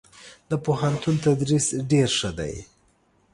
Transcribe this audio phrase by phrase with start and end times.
[0.49, 2.53] دپوهنتون تدريس ډير ښه دی.